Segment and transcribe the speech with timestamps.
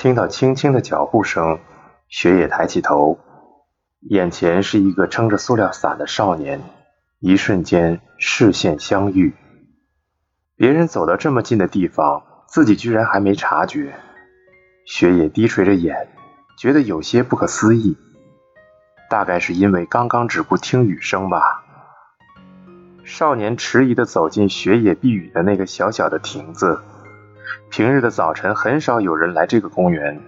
[0.00, 1.58] 听到轻轻的脚步声，
[2.08, 3.18] 雪野抬起头，
[4.00, 6.62] 眼前是一个撑着塑料伞的少年，
[7.18, 9.34] 一瞬间视线相遇。
[10.56, 13.94] 别人走到这么近的地方，自己居然还没察觉。
[14.86, 16.08] 雪野低垂着眼，
[16.56, 17.98] 觉得有些不可思议。
[19.10, 21.62] 大概是因为刚刚只顾听雨声吧。
[23.04, 26.80] 少年迟疑的走进雪野避雨的那个小小的亭子。
[27.70, 30.20] 平日的早晨很少有人来这个公园，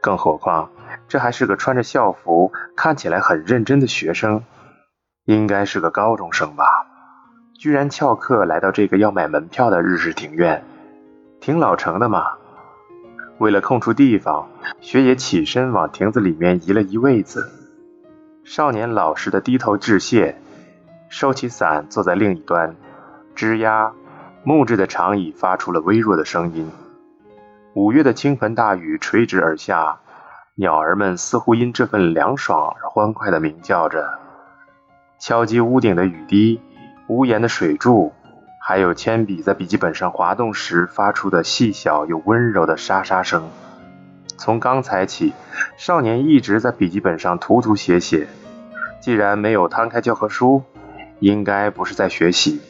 [0.00, 0.70] 更何况
[1.08, 4.42] 这还是个穿着校服、看起来很认真的学生，
[5.24, 6.64] 应该是个高中生吧？
[7.58, 10.64] 居然翘课来到这个要买门票的日式庭院，
[11.40, 12.24] 挺老成的嘛。
[13.38, 14.48] 为了空出地方，
[14.80, 17.50] 雪野起身往亭子里面移了移位子。
[18.44, 20.36] 少年老实的低头致谢，
[21.08, 22.76] 收起伞，坐在另一端，
[23.34, 23.92] 吱呀。
[24.46, 26.70] 木质的长椅发出了微弱的声音。
[27.74, 30.00] 五月的倾盆大雨垂直而下，
[30.54, 34.18] 鸟儿们似乎因这份凉爽而欢快地鸣叫着。
[35.18, 36.60] 敲击屋顶的雨滴、
[37.08, 38.12] 屋檐的水柱，
[38.60, 43.48] 还有铅笔在笔记本上滑动时发出的细小又温柔的沙沙声。
[44.36, 45.32] 从刚才起，
[45.78, 48.28] 少年一直在笔记本上涂涂写写。
[49.00, 50.62] 既然没有摊开教科书，
[51.20, 52.60] 应该不是在学习。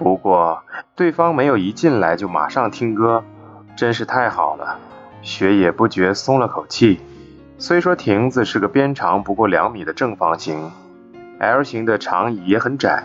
[0.00, 0.62] 不过，
[0.96, 3.22] 对方没有一进来就马上听歌，
[3.76, 4.78] 真是太好了。
[5.20, 6.98] 雪野不觉松了口气。
[7.58, 10.72] 虽说亭子是个边长不过两米的正方形
[11.38, 13.04] ，L 型的长椅也很窄，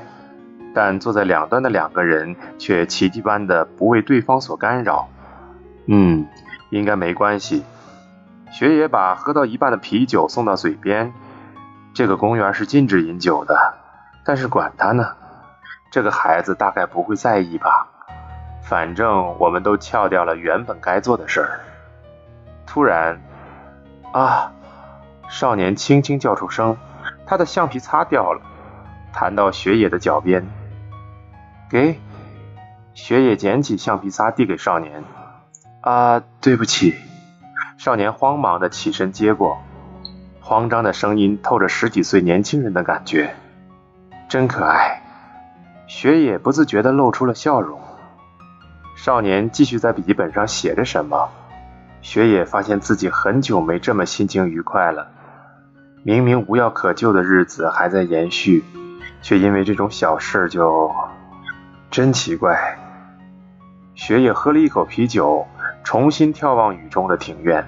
[0.73, 5.09] 但坐在两端的两个人却奇迹般的不为对方所干扰。
[5.87, 6.25] 嗯，
[6.69, 7.65] 应该没关系。
[8.51, 11.11] 雪野把喝到一半的啤酒送到嘴边。
[11.93, 13.73] 这个公园是禁止饮酒的，
[14.23, 15.05] 但是管他呢。
[15.95, 17.87] 这个孩子大概不会在意吧，
[18.61, 21.61] 反正我们都翘掉了原本该做的事儿。
[22.67, 23.21] 突然，
[24.11, 24.51] 啊！
[25.29, 26.75] 少年轻轻叫出声，
[27.25, 28.41] 他的橡皮擦掉了，
[29.13, 30.45] 弹到雪野的脚边。
[31.69, 31.97] 给，
[32.93, 35.01] 雪野捡起橡皮擦递给少年。
[35.79, 36.93] 啊，对不起。
[37.77, 39.63] 少年慌忙的起身接过，
[40.41, 43.33] 慌张的声音透着十几岁年轻人的感觉，
[44.27, 45.01] 真可爱。
[45.87, 47.79] 雪野不自觉地露出了笑容。
[48.95, 51.29] 少年继续在笔记本上写着什么。
[52.01, 55.07] 雪野发现自己很久没这么心情愉快了。
[56.03, 58.63] 明明无药可救的日子还在延续，
[59.21, 60.93] 却因为这种小事就……
[61.89, 62.77] 真奇怪。
[63.95, 65.47] 雪野喝了一口啤酒，
[65.83, 67.67] 重新眺望雨中的庭院。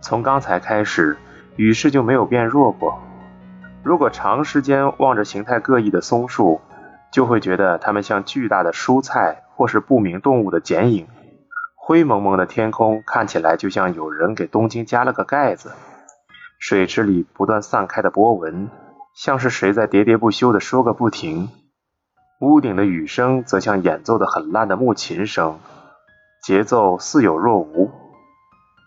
[0.00, 1.16] 从刚才开始，
[1.56, 3.00] 雨势就没有变弱过。
[3.82, 6.60] 如果长时间望着形态各异的松树，
[7.12, 11.06] 就会觉得它们像巨大的蔬菜，或是不明动物的剪影。
[11.76, 15.72] 灰蒙蒙的天空看起来就像有人给东京加了个盖子。
[16.58, 18.70] 水池里不断散开的波纹，
[19.14, 21.50] 像是谁在喋喋不休地说个不停。
[22.40, 25.58] 屋顶的雨声则像演奏的很烂的木琴声，
[26.42, 27.90] 节奏似有若无。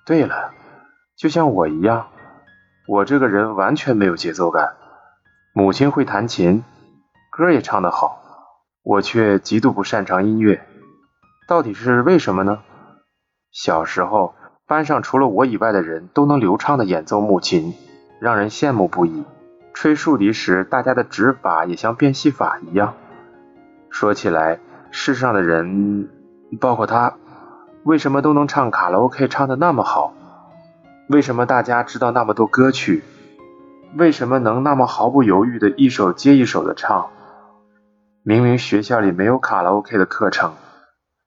[0.06, 0.52] 对了，
[1.18, 2.08] 就像我一样，
[2.88, 4.76] 我这个人完全没有节奏感。
[5.54, 6.64] 母亲会弹琴。
[7.36, 8.22] 歌也唱得好，
[8.82, 10.66] 我却极度不擅长音乐，
[11.50, 12.60] 到底是为什么呢？
[13.52, 14.36] 小时候
[14.66, 17.74] 班上除了我以外的人都能流畅的演奏木琴，
[18.22, 19.26] 让人羡慕不已。
[19.74, 22.94] 吹竖笛时，大家的指法也像变戏法一样。
[23.90, 26.10] 说起来，世上的人，
[26.62, 27.18] 包括他，
[27.84, 30.14] 为什么都能唱卡拉 OK 唱的那么好？
[31.10, 33.04] 为什么大家知道那么多歌曲？
[33.98, 37.10] 为什么能那么毫不犹豫的一首接一首的唱？
[38.28, 40.56] 明明学校里没有卡拉 OK 的课程，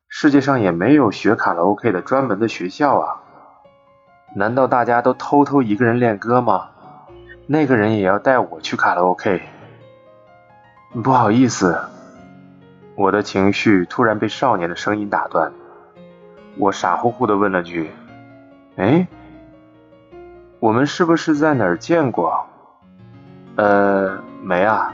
[0.09, 3.22] 世界上也没有学卡拉 OK 的专门的学校啊！
[4.34, 6.70] 难道大家都偷偷一个人练歌吗？
[7.47, 9.41] 那个人也要带我去卡拉 OK？
[11.04, 11.78] 不好意思，
[12.96, 15.52] 我的情绪突然被少年的声音打断，
[16.56, 17.93] 我傻乎乎的问了句
[18.75, 19.06] ：“哎，
[20.58, 22.44] 我们是不是在哪儿见过？”
[23.55, 24.93] 呃，没啊。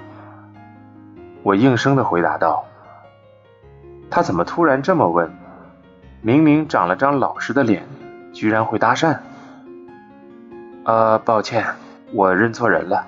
[1.44, 2.64] 我应声的回答道
[4.10, 5.30] ：“他怎么突然这么问？
[6.22, 7.86] 明明长了张老实的脸，
[8.32, 9.18] 居然会搭讪。”
[10.86, 11.66] 呃，抱歉，
[12.14, 13.04] 我认错人了。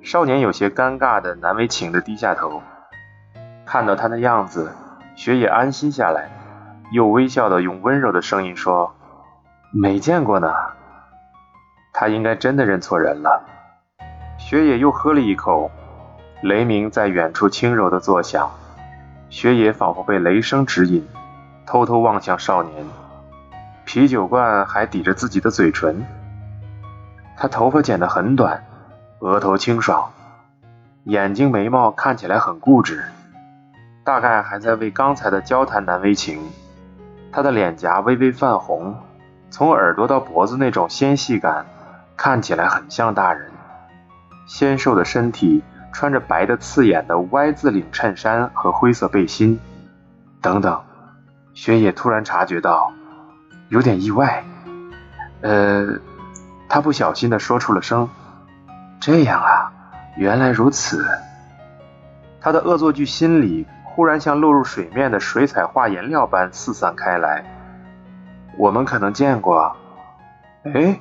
[0.00, 2.62] 少年有些尴尬的、难为情的低下头。
[3.66, 4.72] 看到他的样子，
[5.14, 6.30] 雪野安心下来，
[6.92, 8.94] 又微笑的用温柔的声音说
[9.70, 10.50] ：“没见过呢。”
[11.92, 13.44] 他应该真的认错人了。
[14.38, 15.70] 雪野又喝了一口。
[16.44, 18.50] 雷鸣在远处轻柔的作响，
[19.30, 21.08] 雪野仿佛被雷声指引，
[21.64, 22.84] 偷偷望向少年。
[23.86, 26.04] 啤酒罐还抵着自己的嘴唇。
[27.34, 28.62] 他头发剪得很短，
[29.20, 30.12] 额头清爽，
[31.04, 33.02] 眼睛眉毛看起来很固执，
[34.04, 36.38] 大概还在为刚才的交谈难为情。
[37.32, 38.94] 他的脸颊微微泛红，
[39.48, 41.64] 从耳朵到脖子那种纤细感，
[42.18, 43.50] 看起来很像大人。
[44.46, 45.64] 纤瘦的身体，
[45.94, 49.58] 穿着白的刺眼的 Y 字领衬衫和灰色背心，
[50.42, 50.82] 等等。
[51.54, 52.92] 雪野突然察觉到，
[53.68, 54.44] 有点意外。
[55.40, 56.00] 呃，
[56.68, 58.10] 他不小心的说出了声
[59.00, 59.72] ：“这样啊，
[60.16, 61.06] 原来如此。”
[62.42, 67.44] 他的恶作剧心理忽然像落入水面的水彩画颜料般四散开来。
[68.58, 69.76] 我们可能见过。
[70.64, 71.00] 哎，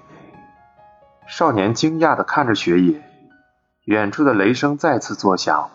[1.26, 3.02] 少年惊讶的看着雪野。
[3.86, 5.70] 远处的雷声再次作响，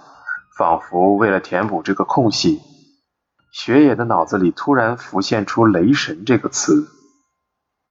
[0.56, 2.62] 仿佛为了填补这个空隙。
[3.52, 6.88] 雪野的脑子里突然浮现出“雷神”这个词，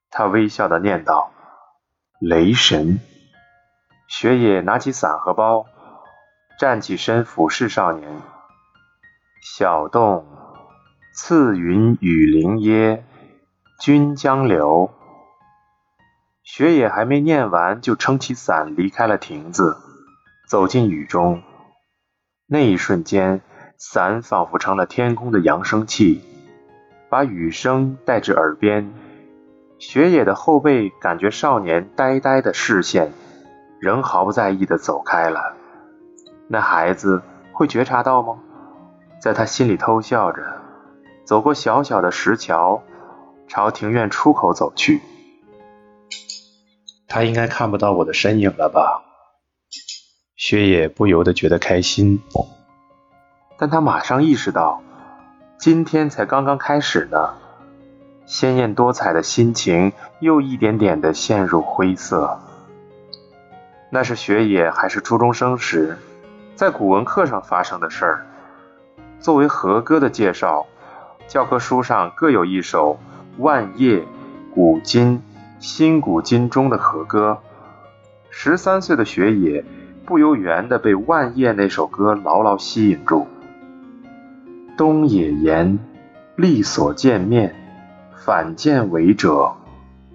[0.09, 1.31] 他微笑的念道
[2.19, 2.99] ：“雷神。”
[4.09, 5.65] 雪野拿起伞和包，
[6.59, 8.21] 站起身俯视少年
[9.43, 10.25] ：“小洞，
[11.13, 13.05] 次云雨林耶，
[13.79, 14.91] 君将留。”
[16.43, 19.77] 雪野还没念完，就撑起伞离开了亭子。
[20.47, 21.43] 走进雨中，
[22.45, 23.41] 那一瞬间，
[23.77, 26.21] 伞仿佛成了天空的扬声器，
[27.09, 28.93] 把雨声带至耳边。
[29.77, 33.11] 雪野的后背感觉少年呆呆的视线，
[33.81, 35.53] 仍毫不在意的走开了。
[36.47, 37.21] 那孩子
[37.51, 38.39] 会觉察到吗？
[39.19, 40.61] 在他心里偷笑着，
[41.25, 42.83] 走过小小的石桥，
[43.49, 45.01] 朝庭院出口走去。
[47.09, 49.03] 他应该看不到我的身影了吧？
[50.37, 52.21] 雪野不由得觉得开心，
[53.57, 54.83] 但他马上意识到，
[55.57, 57.33] 今天才刚刚开始呢。
[58.27, 62.39] 鲜艳多彩的心情又一点点的陷入灰色。
[63.89, 65.97] 那是雪野还是初中生时，
[66.55, 68.27] 在古文课上发生的事儿。
[69.19, 70.67] 作为和歌的介绍，
[71.27, 72.99] 教科书上各有一首
[73.41, 73.95] 《万叶》
[74.53, 75.17] 《古今》
[75.59, 77.39] 《新古今》中的和歌。
[78.29, 79.65] 十三岁的雪野。
[80.07, 83.27] 不由缘的被万叶那首歌牢牢吸引住。
[84.77, 85.79] 东野言，
[86.37, 87.53] 力所见面，
[88.15, 89.53] 反见为者，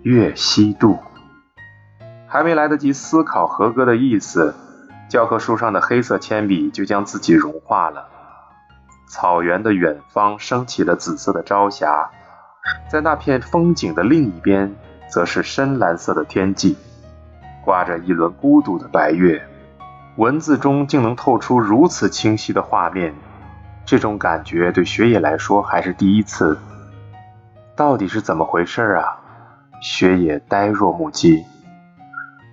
[0.01, 0.97] 月西渡。
[2.27, 4.55] 还没来得及思考和歌的意思，
[5.11, 8.09] 教科书上的黑色铅笔就将自己融化了。
[9.07, 12.11] 草原的远方升起了紫色的朝霞，
[12.91, 14.75] 在那片风景的另一边，
[15.11, 16.79] 则是深蓝色的天际，
[17.63, 19.47] 挂着一轮孤独的白月。
[20.17, 23.15] 文字中竟能透出如此清晰的画面，
[23.87, 26.59] 这种感觉对雪野来说还是第一次。
[27.75, 29.17] 到底是怎么回事啊？
[29.81, 31.47] 雪野呆若木鸡。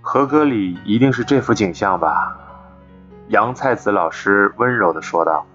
[0.01, 2.37] 和歌里一定是这幅景象吧？
[3.27, 5.45] 杨菜子老师温柔地说道，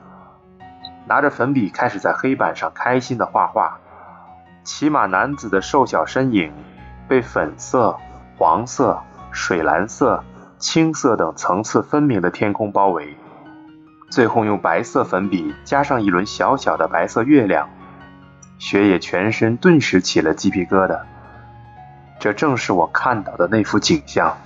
[1.07, 3.79] 拿着粉笔开始在黑板上开心地画画。
[4.63, 6.53] 骑马男子的瘦小身影
[7.09, 7.99] 被粉色、
[8.37, 9.03] 黄色、
[9.33, 10.23] 水蓝色。
[10.65, 13.19] 青色等层次分明的天空包围，
[14.09, 17.69] 最后用白色粉笔加上一轮小小的白色月亮，
[18.59, 21.03] 雪野全身顿时起了鸡皮疙瘩。
[22.19, 24.39] 这正是我看到的那幅景象。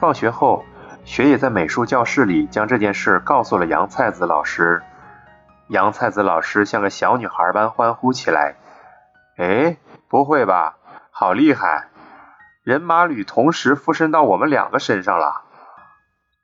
[0.00, 0.64] 放学后，
[1.04, 4.82] 雪野在美术教室里将这件事告诉了杨菜子老师，
[5.68, 8.56] 杨菜子老师像个小女孩般欢呼起来
[9.38, 9.76] ：“哎，
[10.08, 10.78] 不会吧，
[11.12, 11.89] 好厉害！”
[12.62, 15.42] 人马吕同时附身到我们两个身上了。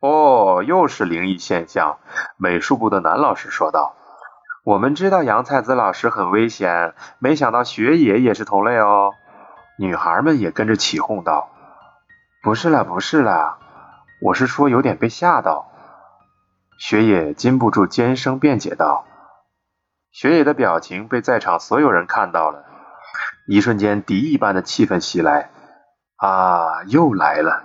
[0.00, 1.98] 哦，又是灵异现象。
[2.38, 3.94] 美术部的男老师说道
[4.64, 9.12] ：“我们知道杨菜子老师很危险，没想到雪野也是同类哦。”
[9.78, 11.50] 女孩们也跟着起哄道
[12.42, 13.58] ：“不是啦，不是啦，
[14.22, 15.70] 我是说有点被吓到。”
[16.78, 19.04] 雪野禁不住尖声辩解道
[20.12, 22.64] ：“雪野的表情被在场所有人看到了，
[23.46, 25.50] 一瞬间敌意般的气氛袭来。”
[26.16, 27.64] 啊，又来了！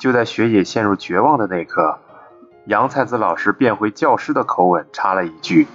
[0.00, 2.00] 就在雪野陷入绝望的那刻，
[2.66, 5.68] 杨菜子老师变回教师的口吻插了一句：“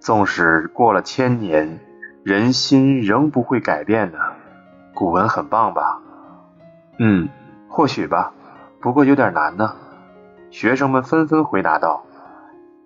[0.00, 1.78] 纵使过了千年，
[2.24, 4.18] 人心仍不会改变呢。”
[4.94, 6.00] 古文很棒吧？
[6.98, 7.28] 嗯，
[7.68, 8.32] 或许吧，
[8.80, 9.76] 不过有点难呢。
[10.50, 12.04] 学生们纷纷回答道。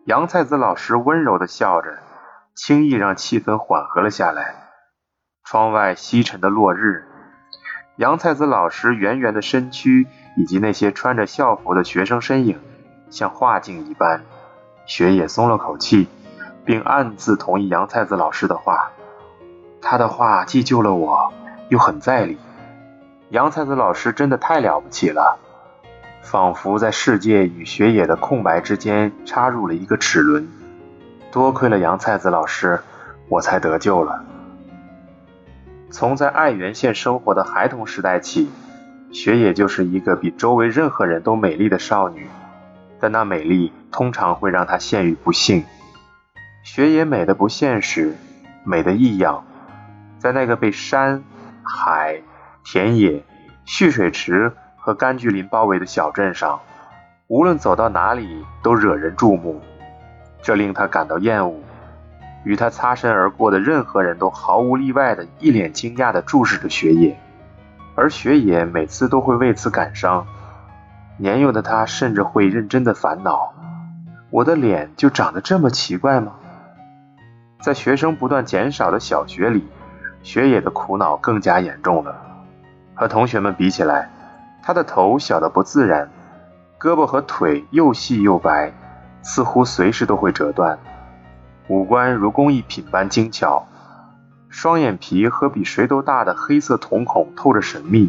[0.07, 1.99] 杨菜子老师温柔的笑着，
[2.55, 4.71] 轻易让气氛缓和了下来。
[5.45, 7.06] 窗外西沉的落日。
[7.97, 12.59] 杨菜子老师圆圆的身躯，以及那些穿着校服的学生身影，
[13.09, 14.23] 像画境一般。
[14.85, 16.07] 雪野松了口气，
[16.63, 18.91] 并暗自同意杨菜子老师的话：
[19.81, 21.33] 他的话既救了我，
[21.71, 22.37] 又很在理。
[23.31, 25.39] 杨菜子老师真的太了不起了，
[26.21, 30.47] 仿佛在世界与雪野的空白之间插入了一个齿轮。
[31.33, 32.79] 多亏了杨菜子老师，
[33.31, 34.23] 我才得救了。
[35.91, 38.51] 从在爱媛县生活的孩童时代起，
[39.13, 42.27] 雪野就是一个比周围任何人都美丽的少女，
[43.01, 45.65] 但那美丽通常会让她陷于不幸。
[46.63, 48.17] 雪野美的不现实，
[48.65, 49.45] 美的异样，
[50.19, 51.23] 在那个被山、
[51.63, 52.21] 海、
[52.65, 53.23] 田野、
[53.65, 56.61] 蓄水池和柑橘林包围的小镇上，
[57.29, 59.63] 无论走到哪里都惹人注目。
[60.43, 61.61] 这令他感到厌恶，
[62.47, 67.19] 与他擦身而过的任何人都毫无例外的一脸惊讶地注视着雪野，
[67.97, 70.25] 而雪野每次都会为此感伤。
[71.19, 73.53] 年幼的他甚至会认真的烦恼：
[74.31, 76.35] 我的脸就长得这么奇怪吗？
[77.61, 79.67] 在学生不断减少的小学里，
[80.23, 82.15] 雪野的苦恼更加严重了。
[82.95, 84.09] 和同学们比起来，
[84.63, 86.09] 他的头小得不自然，
[86.79, 88.73] 胳膊和腿又细又白。
[89.23, 90.79] 似乎随时都会折断，
[91.69, 93.67] 五官如工艺品般精巧，
[94.49, 98.09] 双眼皮和比谁都大的黑色瞳孔透着神秘，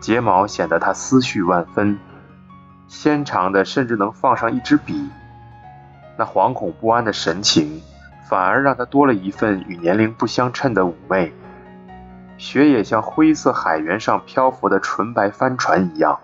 [0.00, 1.98] 睫毛显得他思绪万分，
[2.88, 5.08] 纤长的甚至能放上一支笔。
[6.18, 7.80] 那惶恐不安的神情，
[8.28, 11.32] 反而让他多了一份与年龄不相称的妩媚。
[12.38, 16.18] 雪野像灰色海原上漂浮的纯白帆船一样，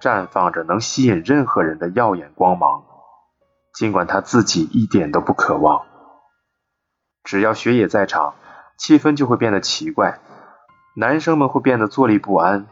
[0.00, 2.82] 绽放着能吸引任何人的耀眼光芒。
[3.74, 5.86] 尽管他自己一点都不渴望，
[7.24, 8.34] 只要雪野在场，
[8.76, 10.20] 气氛就会变得奇怪。
[10.94, 12.66] 男生们会变得坐立不安，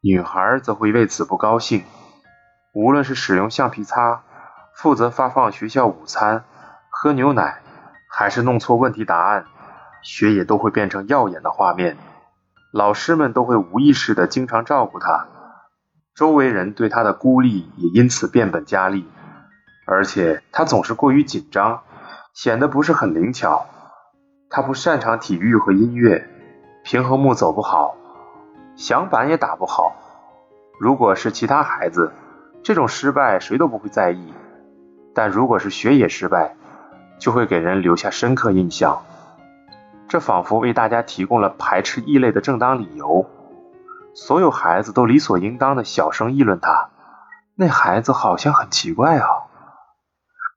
[0.00, 1.82] 女孩则会为此不高兴。
[2.72, 4.22] 无论是使用橡皮擦、
[4.74, 6.44] 负责发放学校午餐、
[6.90, 7.60] 喝牛奶，
[8.08, 9.46] 还是弄错问题答案，
[10.02, 11.96] 雪野都会变成耀眼的画面。
[12.72, 15.26] 老师们都会无意识的经常照顾他，
[16.14, 19.08] 周围人对他的孤立也因此变本加厉。
[19.86, 21.80] 而且他总是过于紧张，
[22.34, 23.66] 显得不是很灵巧。
[24.50, 26.28] 他不擅长体育和音乐，
[26.82, 27.96] 平衡木走不好，
[28.76, 29.94] 响板也打不好。
[30.78, 32.12] 如果是其他孩子，
[32.62, 34.34] 这种失败谁都不会在意；
[35.14, 36.56] 但如果是学野失败，
[37.18, 39.02] 就会给人留下深刻印象。
[40.08, 43.26] 这仿佛为大家提供了排斥异类的正当理由。
[44.14, 46.90] 所有孩子都理所应当的小声议论他
[47.54, 49.26] ：“那孩子好像很奇怪啊。”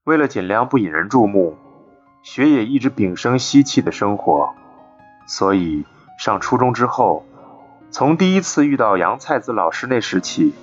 [0.06, 1.58] 为了尽量不引人注目，
[2.24, 4.53] 雪野一直屏声息气的生活。
[5.27, 5.86] 所以
[6.18, 7.25] 上初中之后，
[7.91, 10.53] 从第一次遇到杨菜子老师那时起，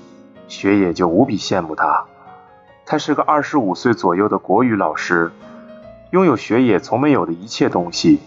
[0.49, 2.07] 雪野就无比羡慕他。
[2.85, 5.31] 他是个二十五岁左右的国语老师，
[6.11, 8.21] 拥有雪野从没有的一切东西：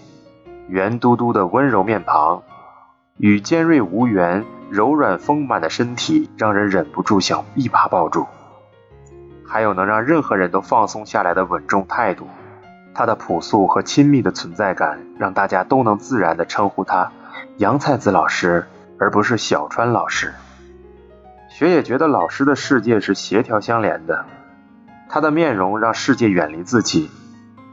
[0.68, 2.44] 圆嘟嘟的温柔面庞，
[3.18, 8.28] 与尖锐无缘、柔软丰满的身体，让人忍不住想一把抱住。
[9.50, 12.28] 还有能让任何人都放松下来的稳重态度，
[12.94, 17.12] 他的朴素和亲密的存在感，让大家都能自然地称呼他
[17.58, 18.68] 杨菜子老师，
[19.00, 20.36] 而不是小川老师。
[21.50, 24.24] 雪野觉得老师的世界是协调相连的，
[25.10, 27.10] 他的面容让世界远离自己，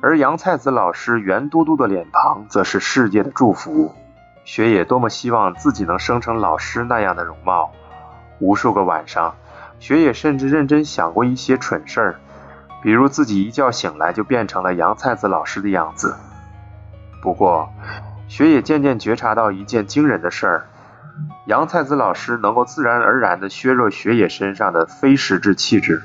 [0.01, 3.95] 而杨菜子老师圆嘟嘟的脸庞则是世界的祝福。
[4.45, 7.73] 雪野多么希望自己能生成老师那样的容貌，
[8.39, 9.35] 无数个晚上。
[9.79, 12.17] 雪野甚至认真想过一些蠢事儿，
[12.83, 16.17] 比如自己一觉醒来就变成了杨菜子老师的样子。
[17.23, 17.69] 不过，
[18.29, 20.67] 雪野渐渐觉察到一件惊人的事儿：
[21.47, 26.03] 杨菜子老师能够自然而然地削弱雪野身上的非实质气质。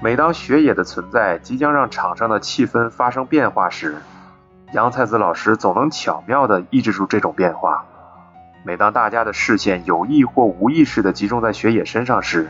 [0.00, 3.96] 每当雪野的存在即将让场上的气氛发生变化时，
[4.72, 7.84] 杨菜子老师总能巧妙地抑制住这种变化。
[8.64, 12.48] 每当大家的视线有意或无意识地集中在雪野身上时，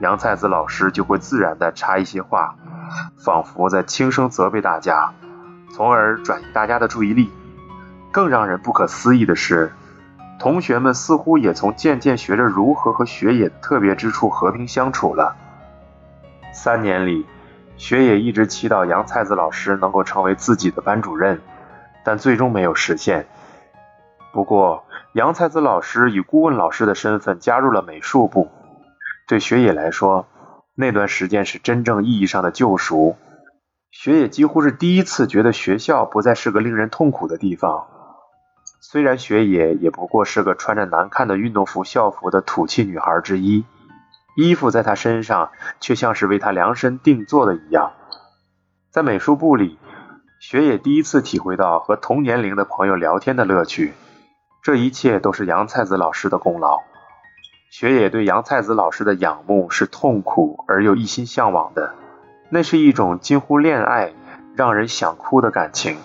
[0.00, 2.56] 杨菜子老师就会自然地插一些话，
[3.16, 5.12] 仿佛在轻声责备大家，
[5.72, 7.30] 从而转移大家的注意力。
[8.10, 9.72] 更让人不可思议的是，
[10.38, 15.36] 同学们似乎也从渐渐学着如何和雪野特别之处和平相处了。
[16.52, 17.24] 三年里，
[17.76, 21.40] 雪野一直祈祷杨菜子老师能够成为自己的班主任，
[22.04, 23.26] 但最终没有实现。
[24.32, 28.50] 不过，杨菜子老师以顾问老师的身份加入了美术部。
[29.32, 30.26] 对雪野来说，
[30.74, 33.16] 那段时间是真正意义上的救赎。
[33.90, 37.86] 雪野几乎是第一次觉得学校不再是个令人痛苦的地方。
[38.82, 43.64] 虽然雪野也不过是个穿着难看的运动服校服的土气女孩之一，
[44.36, 47.92] 衣服在她身上却像是为她量身定做的一样。
[48.90, 49.78] 在美术部里，
[50.40, 53.94] 雪野第一次体会到和同年龄的朋友聊天的乐趣。
[54.62, 56.82] 这一切都是杨菜子老师的功劳。
[57.72, 61.94] 雪野对杨菜子老师的仰慕是痛苦而又一心向往的，
[62.50, 64.12] 那是一种近乎恋爱、
[64.54, 65.96] 让人想哭的感情。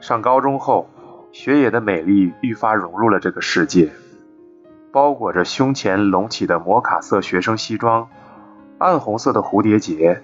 [0.00, 0.88] 上高中后，
[1.30, 3.92] 雪野的美丽愈发融入了这个世界。
[4.94, 8.08] 包裹着胸前隆起的摩卡色学生西装，
[8.78, 10.22] 暗红色的蝴蝶结，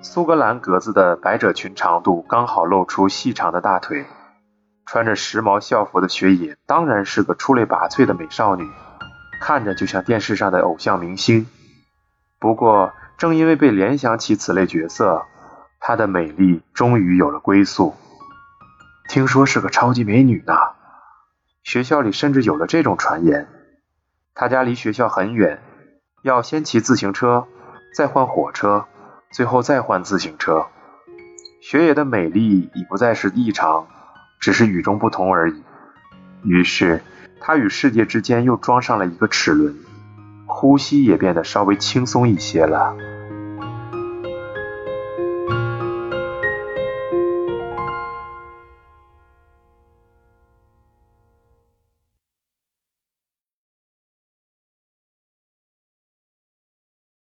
[0.00, 4.06] 苏格兰格子的百褶裙长度刚好露出细长的大腿。
[4.86, 8.66] 穿着时髦校服的雪野当然是个出类拔萃的美少女，
[9.40, 11.46] 看着就像电视上的偶像明星。
[12.38, 15.26] 不过，正因为被联想起此类角色，
[15.80, 17.94] 她的美丽终于有了归宿。
[19.08, 20.54] 听说是个超级美女呢，
[21.62, 23.48] 学校里甚至有了这种传言。
[24.34, 25.60] 她家离学校很远，
[26.22, 27.46] 要先骑自行车，
[27.94, 28.86] 再换火车，
[29.30, 30.66] 最后再换自行车。
[31.60, 33.86] 雪野的美丽已不再是异常。
[34.40, 35.64] 只是与众不同而已。
[36.44, 37.02] 于是，
[37.40, 39.74] 他与世界之间又装上了一个齿轮，
[40.46, 42.96] 呼吸也变得稍微轻松一些了。